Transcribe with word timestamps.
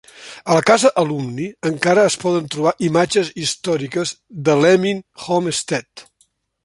A 0.51 0.55
la 0.59 0.61
casa 0.69 0.89
Alumni 1.01 1.45
encara 1.69 2.05
es 2.11 2.17
poden 2.23 2.49
trobar 2.55 2.73
imatges 2.89 3.29
històriques 3.43 4.15
de 4.49 4.55
l"Emin 4.57 5.05
Homestead. 5.27 6.09